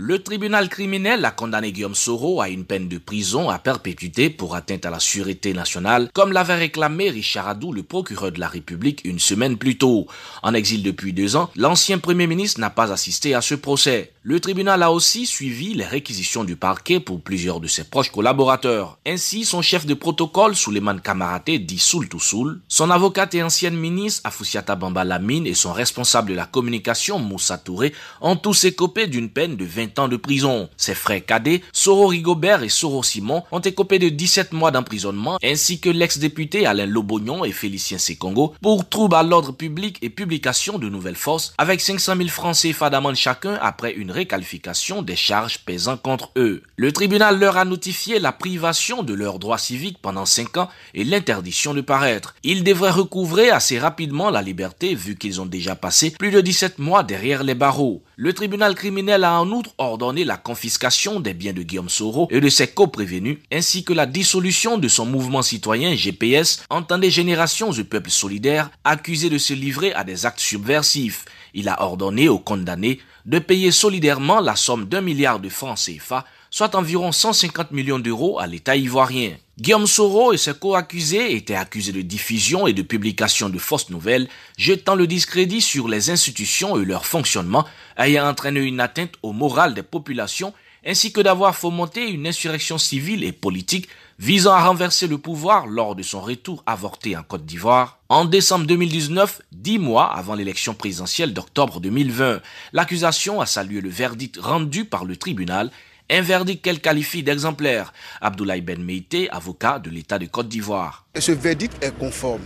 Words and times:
Le 0.00 0.22
tribunal 0.22 0.68
criminel 0.68 1.24
a 1.24 1.32
condamné 1.32 1.72
Guillaume 1.72 1.96
Soro 1.96 2.40
à 2.40 2.48
une 2.48 2.64
peine 2.64 2.86
de 2.88 2.98
prison 2.98 3.50
à 3.50 3.58
perpétuité 3.58 4.30
pour 4.30 4.54
atteinte 4.54 4.86
à 4.86 4.90
la 4.90 5.00
sûreté 5.00 5.52
nationale, 5.52 6.08
comme 6.14 6.30
l'avait 6.30 6.54
réclamé 6.54 7.10
Richard 7.10 7.48
Adou, 7.48 7.72
le 7.72 7.82
procureur 7.82 8.30
de 8.30 8.38
la 8.38 8.46
République, 8.46 9.00
une 9.04 9.18
semaine 9.18 9.58
plus 9.58 9.76
tôt. 9.76 10.06
En 10.44 10.54
exil 10.54 10.84
depuis 10.84 11.12
deux 11.12 11.34
ans, 11.34 11.50
l'ancien 11.56 11.98
premier 11.98 12.28
ministre 12.28 12.60
n'a 12.60 12.70
pas 12.70 12.92
assisté 12.92 13.34
à 13.34 13.40
ce 13.40 13.56
procès. 13.56 14.12
Le 14.30 14.40
tribunal 14.40 14.82
a 14.82 14.92
aussi 14.92 15.24
suivi 15.24 15.72
les 15.72 15.86
réquisitions 15.86 16.44
du 16.44 16.54
parquet 16.54 17.00
pour 17.00 17.18
plusieurs 17.18 17.60
de 17.60 17.66
ses 17.66 17.84
proches 17.84 18.12
collaborateurs. 18.12 18.98
Ainsi, 19.06 19.46
son 19.46 19.62
chef 19.62 19.86
de 19.86 19.94
protocole, 19.94 20.54
Souleymane 20.54 21.00
Kamaraté, 21.00 21.58
dit 21.58 21.78
Soul 21.78 22.08
Soul, 22.18 22.60
son 22.68 22.90
avocate 22.90 23.34
et 23.34 23.42
ancienne 23.42 23.74
ministre, 23.74 24.20
Afoussiata 24.24 24.76
Bamba 24.76 25.04
Lamine, 25.04 25.46
et 25.46 25.54
son 25.54 25.72
responsable 25.72 26.28
de 26.28 26.34
la 26.34 26.44
communication, 26.44 27.18
Moussa 27.18 27.56
Touré, 27.56 27.94
ont 28.20 28.36
tous 28.36 28.64
écopé 28.64 29.06
d'une 29.06 29.30
peine 29.30 29.56
de 29.56 29.64
20 29.64 29.94
temps 29.94 30.08
de 30.08 30.18
prison. 30.18 30.68
Ses 30.76 30.94
frères 30.94 31.24
cadets, 31.24 31.62
Soro 31.72 32.08
Rigobert 32.08 32.62
et 32.62 32.68
Soro 32.68 33.02
Simon, 33.02 33.44
ont 33.50 33.60
écopé 33.60 33.98
de 33.98 34.10
17 34.10 34.52
mois 34.52 34.72
d'emprisonnement, 34.72 35.38
ainsi 35.42 35.80
que 35.80 35.88
l'ex-député 35.88 36.66
Alain 36.66 36.84
Lobognon 36.84 37.46
et 37.46 37.52
Félicien 37.52 37.96
Sekongo 37.96 38.52
pour 38.60 38.86
trouble 38.90 39.14
à 39.14 39.22
l'ordre 39.22 39.52
public 39.52 39.96
et 40.02 40.10
publication 40.10 40.78
de 40.78 40.90
nouvelles 40.90 41.16
forces, 41.16 41.54
avec 41.56 41.80
500 41.80 42.14
000 42.18 42.28
francs 42.28 42.56
CFA 42.56 42.90
chacun 43.14 43.58
après 43.62 43.94
une 43.94 44.17
réqualification 44.18 45.02
des 45.02 45.14
charges 45.14 45.60
pesant 45.64 45.96
contre 45.96 46.32
eux. 46.36 46.62
Le 46.76 46.90
tribunal 46.90 47.38
leur 47.38 47.56
a 47.56 47.64
notifié 47.64 48.18
la 48.18 48.32
privation 48.32 49.04
de 49.04 49.14
leurs 49.14 49.38
droits 49.38 49.58
civiques 49.58 49.98
pendant 50.02 50.26
5 50.26 50.56
ans 50.56 50.68
et 50.94 51.04
l'interdiction 51.04 51.72
de 51.72 51.82
paraître. 51.82 52.34
Ils 52.42 52.64
devraient 52.64 52.90
recouvrer 52.90 53.50
assez 53.50 53.78
rapidement 53.78 54.30
la 54.30 54.42
liberté 54.42 54.96
vu 54.96 55.14
qu'ils 55.16 55.40
ont 55.40 55.46
déjà 55.46 55.76
passé 55.76 56.10
plus 56.10 56.32
de 56.32 56.40
17 56.40 56.80
mois 56.80 57.04
derrière 57.04 57.44
les 57.44 57.54
barreaux. 57.54 58.02
Le 58.16 58.32
tribunal 58.32 58.74
criminel 58.74 59.22
a 59.22 59.40
en 59.40 59.48
outre 59.52 59.70
ordonné 59.78 60.24
la 60.24 60.36
confiscation 60.36 61.20
des 61.20 61.34
biens 61.34 61.52
de 61.52 61.62
Guillaume 61.62 61.88
Soro 61.88 62.26
et 62.32 62.40
de 62.40 62.48
ses 62.48 62.66
coprévenus, 62.66 63.38
ainsi 63.52 63.84
que 63.84 63.92
la 63.92 64.06
dissolution 64.06 64.78
de 64.78 64.88
son 64.88 65.06
mouvement 65.06 65.42
citoyen 65.42 65.94
GPS, 65.94 66.64
entendez 66.68 67.12
Générations 67.12 67.70
du 67.70 67.84
Peuple 67.84 68.10
Solidaire, 68.10 68.70
accusé 68.82 69.30
de 69.30 69.38
se 69.38 69.54
livrer 69.54 69.92
à 69.92 70.02
des 70.02 70.26
actes 70.26 70.40
subversifs. 70.40 71.24
Il 71.54 71.68
a 71.68 71.82
ordonné 71.82 72.28
aux 72.28 72.38
condamnés 72.38 73.00
de 73.26 73.38
payer 73.38 73.70
solidairement 73.70 74.40
la 74.40 74.56
somme 74.56 74.86
d'un 74.86 75.00
milliard 75.00 75.40
de 75.40 75.48
francs 75.48 75.78
CFA, 75.78 76.24
soit 76.50 76.74
environ 76.74 77.12
150 77.12 77.72
millions 77.72 77.98
d'euros 77.98 78.38
à 78.38 78.46
l'État 78.46 78.76
ivoirien. 78.76 79.36
Guillaume 79.58 79.86
Soro 79.86 80.32
et 80.32 80.38
ses 80.38 80.54
co-accusés 80.54 81.34
étaient 81.34 81.54
accusés 81.54 81.92
de 81.92 82.00
diffusion 82.00 82.66
et 82.66 82.72
de 82.72 82.82
publication 82.82 83.48
de 83.48 83.58
fausses 83.58 83.90
nouvelles, 83.90 84.28
jetant 84.56 84.94
le 84.94 85.06
discrédit 85.06 85.60
sur 85.60 85.88
les 85.88 86.10
institutions 86.10 86.80
et 86.80 86.84
leur 86.84 87.04
fonctionnement, 87.04 87.66
ayant 87.98 88.28
entraîné 88.28 88.60
une 88.60 88.80
atteinte 88.80 89.14
au 89.22 89.32
moral 89.32 89.74
des 89.74 89.82
populations, 89.82 90.54
ainsi 90.86 91.12
que 91.12 91.20
d'avoir 91.20 91.56
fomenté 91.56 92.08
une 92.08 92.26
insurrection 92.26 92.78
civile 92.78 93.24
et 93.24 93.32
politique 93.32 93.88
visant 94.18 94.52
à 94.52 94.64
renverser 94.66 95.06
le 95.06 95.16
pouvoir 95.16 95.66
lors 95.66 95.94
de 95.94 96.02
son 96.02 96.20
retour 96.20 96.62
avorté 96.66 97.16
en 97.16 97.22
Côte 97.22 97.46
d'Ivoire. 97.46 98.00
En 98.08 98.24
décembre 98.24 98.66
2019, 98.66 99.42
dix 99.52 99.78
mois 99.78 100.12
avant 100.12 100.34
l'élection 100.34 100.74
présidentielle 100.74 101.32
d'octobre 101.32 101.80
2020, 101.80 102.40
l'accusation 102.72 103.40
a 103.40 103.46
salué 103.46 103.80
le 103.80 103.88
verdict 103.88 104.36
rendu 104.40 104.84
par 104.84 105.04
le 105.04 105.16
tribunal 105.16 105.70
un 106.10 106.22
verdict 106.22 106.64
qu'elle 106.64 106.80
qualifie 106.80 107.22
d'exemplaire. 107.22 107.92
Abdoulaye 108.20 108.62
Ben 108.62 108.82
Meïté, 108.82 109.30
avocat 109.30 109.78
de 109.78 109.90
l'État 109.90 110.18
de 110.18 110.26
Côte 110.26 110.48
d'Ivoire. 110.48 111.04
Ce 111.18 111.32
verdict 111.32 111.82
est 111.84 111.96
conforme 111.96 112.42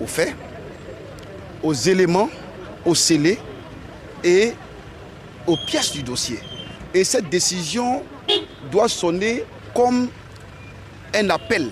aux 0.00 0.06
faits, 0.06 0.34
aux 1.62 1.72
éléments, 1.72 2.28
aux 2.84 2.96
scellés 2.96 3.38
et 4.24 4.52
aux 5.46 5.56
pièces 5.66 5.92
du 5.92 6.02
dossier. 6.02 6.40
Et 6.92 7.04
cette 7.04 7.30
décision 7.30 8.02
doit 8.70 8.88
sonner 8.88 9.44
comme 9.74 10.08
un 11.14 11.30
appel 11.30 11.70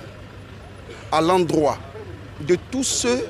à 1.12 1.20
l'endroit 1.20 1.78
de 2.40 2.56
tous 2.70 2.84
ceux 2.84 3.26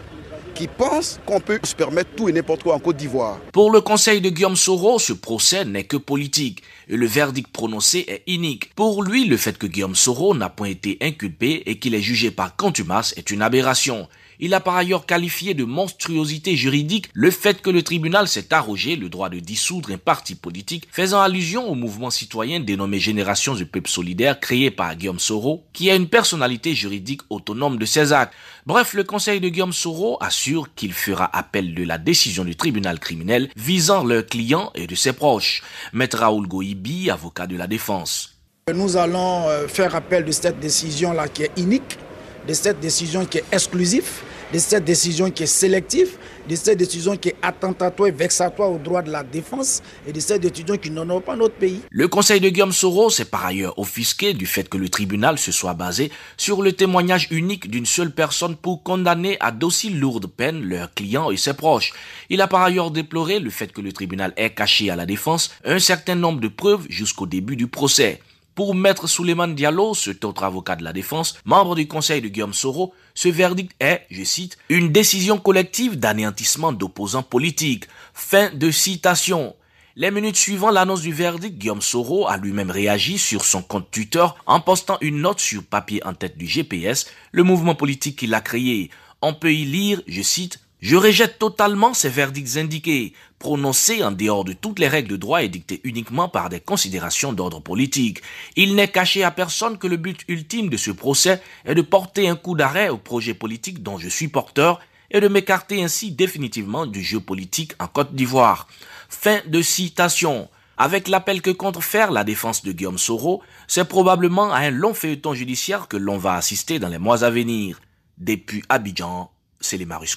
qui 0.55 0.69
pensent 0.69 1.21
qu'on 1.27 1.39
peut 1.39 1.61
se 1.63 1.75
permettre 1.75 2.11
tout 2.17 2.29
et 2.31 2.33
n'importe 2.33 2.63
quoi 2.63 2.75
en 2.75 2.79
Côte 2.79 2.97
d'Ivoire. 2.97 3.39
Pour 3.53 3.71
le 3.71 3.83
conseil 3.83 4.23
de 4.23 4.31
Guillaume 4.31 4.57
Soro, 4.57 4.99
ce 4.99 5.13
procès 5.13 5.67
n'est 5.67 5.85
que 5.85 5.99
politique 5.99 6.63
et 6.89 6.97
le 6.97 7.07
verdict 7.07 7.53
prononcé 7.53 8.07
est 8.09 8.23
unique. 8.27 8.75
Pour 8.75 9.03
lui, 9.03 9.27
le 9.27 9.37
fait 9.37 9.59
que 9.59 9.67
Guillaume 9.67 9.95
Soro 9.95 10.35
n'a 10.35 10.49
point 10.49 10.69
été 10.69 10.97
inculpé 11.03 11.63
et 11.67 11.79
qu'il 11.79 11.95
est 11.95 12.01
jugé 12.01 12.31
par 12.31 12.57
contumace 12.57 13.13
est 13.19 13.31
une 13.31 13.43
aberration. 13.43 14.09
Il 14.39 14.55
a 14.55 14.61
par 14.61 14.77
ailleurs 14.77 15.07
qualifié 15.07 15.55
de 15.55 15.65
monstruosité 15.65 16.57
juridique 16.57 17.09
le 17.15 17.31
fait 17.31 17.63
que 17.63 17.71
le 17.71 17.83
tribunal 17.83 18.29
s'est 18.29 18.53
arrogé 18.53 18.97
le 18.97 19.09
droit 19.09 19.31
de 19.31 19.39
dissoudre 19.39 19.91
un 19.93 19.99
parti 19.99 20.35
politique, 20.35 20.89
faisant 20.91 21.21
allusion 21.21 21.69
au 21.71 21.75
mouvement 21.75 22.11
citoyen 22.11 22.61
dénommé 22.61 22.99
Génération 22.99 23.55
du 23.55 23.67
Peuple 23.67 23.89
Solidaire 23.89 24.39
créé 24.41 24.71
par 24.71 24.95
Guillaume 24.95 25.19
Soro, 25.19 25.65
qui 25.73 25.91
a 25.91 25.95
une 25.95 26.09
personnalité 26.09 26.75
juridique 26.75 27.23
autonome 27.31 27.79
de 27.79 27.87
ses 27.87 28.13
actes. 28.13 28.35
Bref, 28.67 28.95
le 28.95 29.05
conseil 29.05 29.41
de 29.41 29.49
Guillaume 29.49 29.73
Soro 29.73 30.19
assure 30.21 30.75
qu'il 30.75 30.93
fera 30.93 31.31
appel 31.37 31.75
de 31.75 31.85
la 31.85 31.99
décision 31.99 32.45
du 32.45 32.57
tribunal 32.57 32.99
criminel 32.99 33.49
visant 33.57 34.05
leurs 34.05 34.27
clients 34.27 34.71
et 34.75 34.87
de 34.87 34.95
ses 34.95 35.13
proches. 35.13 35.63
Maître 35.93 36.19
Raoul 36.19 36.47
Goibi, 36.47 37.11
avocat 37.11 37.47
de 37.47 37.57
la 37.57 37.67
défense. 37.67 38.33
Nous 38.75 38.97
allons 38.97 39.49
euh, 39.49 39.69
faire 39.69 39.95
appel 39.95 40.25
de 40.25 40.33
cette 40.33 40.59
décision-là 40.59 41.29
qui 41.29 41.45
est 41.45 41.53
unique 41.57 41.99
de 42.47 42.53
cette 42.55 42.81
décision 42.81 43.25
qui 43.25 43.39
est 43.39 43.45
exclusive, 43.53 44.09
de 44.53 44.59
cette 44.59 44.85
décision 44.85 45.31
qui 45.31 45.43
est 45.43 45.47
sélective, 45.47 46.17
de 46.49 46.55
cette 46.55 46.79
décision 46.79 47.17
qui 47.17 47.31
est 47.31 47.37
attentatoire 47.43 48.09
et 48.09 48.13
vexatoire 48.13 48.71
aux 48.71 48.79
droits 48.79 49.03
de 49.03 49.11
la 49.11 49.25
défense 49.25 49.83
et 50.07 50.13
de 50.13 50.21
cette 50.21 50.43
décision 50.43 50.77
qui 50.77 50.91
n'honore 50.91 51.23
pas 51.23 51.35
notre 51.35 51.55
pays. 51.55 51.81
Le 51.91 52.07
conseil 52.07 52.41
de 52.41 52.49
Guillaume 52.49 52.73
Soro 52.73 53.11
s'est 53.11 53.25
par 53.25 53.45
ailleurs 53.45 53.77
offusqué 53.79 54.35
du 54.35 54.47
fait 54.47 54.69
que 54.69 54.79
le 54.79 54.89
tribunal 54.89 55.39
se 55.39 55.51
soit 55.51 55.75
basé 55.75 56.13
sur 56.37 56.63
le 56.63 56.73
témoignage 56.73 57.27
unique 57.31 57.69
d'une 57.69 57.87
seule 57.87 58.13
personne 58.13 58.55
pour 58.55 58.85
condamner 58.85 59.37
à 59.41 59.51
d'aussi 59.51 59.91
lourdes 59.91 60.29
peines 60.29 60.63
leurs 60.63 60.95
clients 60.95 61.31
et 61.31 61.37
ses 61.37 61.55
proches. 61.55 61.93
Il 62.31 62.41
a 62.41 62.47
par 62.47 62.63
ailleurs 62.63 62.93
déploré 62.93 63.41
le 63.41 63.51
fait 63.51 63.73
que 63.73 63.81
le 63.81 63.93
tribunal 63.93 64.33
ait 64.37 64.51
caché 64.51 64.91
à 64.91 64.97
la 64.97 65.07
défense 65.07 65.51
un 65.65 65.81
certain 65.81 66.15
nombre 66.15 66.41
de 66.41 66.49
preuves 66.49 66.87
jusqu'au 66.89 67.27
début 67.27 67.57
du 67.57 67.67
procès. 67.67 68.21
Pour 68.57 68.75
Maître 68.75 69.07
Souleymane 69.07 69.55
Diallo, 69.55 69.93
cet 69.93 70.25
autre 70.25 70.43
avocat 70.43 70.77
de 70.77 70.83
la 70.83 70.95
défense, 70.95 71.39
membre 71.45 71.75
du 71.75 71.87
conseil 71.87 72.23
de 72.23 72.29
Guillaume 72.29 72.55
Soro, 72.55 72.95
ce 73.15 73.29
verdict 73.29 73.73
est, 73.81 74.07
je 74.11 74.25
cite, 74.25 74.57
une 74.71 74.91
décision 74.91 75.37
collective 75.37 75.99
d'anéantissement 75.99 76.73
d'opposants 76.73 77.23
politiques. 77.23 77.85
Fin 78.15 78.49
de 78.55 78.71
citation. 78.71 79.55
Les 79.95 80.11
minutes 80.11 80.39
suivant 80.39 80.71
l'annonce 80.71 81.03
du 81.03 81.13
verdict, 81.13 81.59
Guillaume 81.59 81.83
Soro 81.83 82.29
a 82.29 82.39
lui-même 82.39 82.71
réagi 82.71 83.19
sur 83.19 83.45
son 83.45 83.61
compte 83.61 83.91
Twitter 83.91 84.25
en 84.47 84.61
postant 84.61 84.97
une 85.03 85.21
note 85.21 85.41
sur 85.41 85.63
papier 85.63 86.03
en 86.07 86.15
tête 86.15 86.39
du 86.39 86.47
GPS, 86.47 87.11
le 87.33 87.43
mouvement 87.43 87.75
politique 87.75 88.21
qu'il 88.21 88.33
a 88.33 88.41
créé. 88.41 88.91
On 89.21 89.35
peut 89.35 89.53
y 89.53 89.67
lire, 89.67 90.01
je 90.07 90.23
cite, 90.23 90.61
je 90.87 90.95
rejette 90.95 91.41
totalement 91.41 91.95
ces 91.95 92.09
verdicts 92.09 92.59
indiqués, 92.59 93.13
prononcés 93.41 94.05
en 94.05 94.13
dehors 94.13 94.45
de 94.45 94.53
toutes 94.53 94.79
les 94.79 94.87
règles 94.87 95.09
de 95.09 95.17
droit 95.17 95.43
et 95.43 95.49
dictés 95.49 95.81
uniquement 95.83 96.29
par 96.29 96.49
des 96.49 96.61
considérations 96.61 97.33
d'ordre 97.33 97.59
politique. 97.59 98.23
Il 98.55 98.77
n'est 98.77 98.87
caché 98.87 99.25
à 99.25 99.33
personne 99.33 99.79
que 99.79 99.89
le 99.89 99.97
but 99.97 100.21
ultime 100.29 100.69
de 100.69 100.77
ce 100.77 100.93
procès 100.93 101.43
est 101.65 101.75
de 101.75 101.83
porter 101.83 102.29
un 102.29 102.37
coup 102.37 102.55
d'arrêt 102.55 102.89
au 102.89 102.99
projet 102.99 103.35
politique 103.35 103.83
dont 103.83 103.99
je 103.99 104.09
suis 104.09 104.29
porteur 104.29 104.79
et 105.11 105.19
de 105.19 105.27
m'écarter 105.27 105.83
ainsi 105.83 106.13
définitivement 106.13 106.87
du 106.87 107.03
jeu 107.03 107.19
politique 107.19 107.73
en 107.81 107.89
Côte 107.89 108.15
d'Ivoire. 108.15 108.69
Fin 109.09 109.41
de 109.45 109.63
citation. 109.63 110.49
Avec 110.79 111.09
l'appel 111.09 111.43
que 111.43 111.51
compte 111.51 111.83
faire 111.83 112.13
la 112.13 112.23
défense 112.23 112.63
de 112.63 112.71
Guillaume 112.71 112.99
Soro, 112.99 113.43
c'est 113.67 113.89
probablement 113.89 114.53
à 114.53 114.59
un 114.59 114.71
long 114.71 114.95
feuilleton 114.95 115.35
judiciaire 115.35 115.89
que 115.89 115.97
l'on 115.97 116.17
va 116.17 116.35
assister 116.35 116.79
dans 116.79 116.89
les 116.89 116.99
mois 116.99 117.25
à 117.25 117.31
venir. 117.31 117.81
Depuis 118.19 118.63
Abidjan, 118.69 119.33
c'est 119.67 119.77
les 119.77 119.85
Marus 119.85 120.17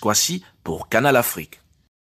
pour 0.64 0.90
Canal 0.90 1.16
Afrique. 1.16 1.60